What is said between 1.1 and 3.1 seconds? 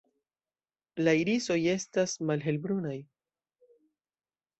irisoj estas malhelbrunaj.